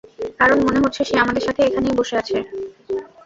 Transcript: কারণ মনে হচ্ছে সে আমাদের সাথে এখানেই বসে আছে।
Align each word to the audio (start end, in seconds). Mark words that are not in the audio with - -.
কারণ 0.39 0.57
মনে 0.65 0.79
হচ্ছে 0.79 1.01
সে 1.03 1.15
আমাদের 1.19 1.43
সাথে 1.47 1.61
এখানেই 1.63 1.97
বসে 1.99 2.15
আছে। 2.21 2.37